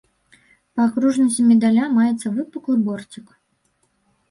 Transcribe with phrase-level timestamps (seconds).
[0.77, 3.27] Па акружнасці медаля маецца выпуклы борцік.